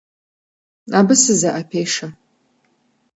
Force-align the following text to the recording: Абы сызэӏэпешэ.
Абы 0.99 1.15
сызэӏэпешэ. 1.21 2.07